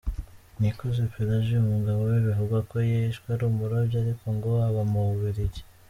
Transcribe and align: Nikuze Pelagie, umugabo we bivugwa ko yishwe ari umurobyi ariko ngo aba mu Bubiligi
Nikuze 0.59 1.01
Pelagie, 1.13 1.57
umugabo 1.61 1.99
we 2.09 2.17
bivugwa 2.25 2.59
ko 2.69 2.75
yishwe 2.89 3.27
ari 3.35 3.43
umurobyi 3.51 3.95
ariko 4.03 4.25
ngo 4.35 4.51
aba 4.67 4.81
mu 4.91 5.01
Bubiligi 5.09 5.61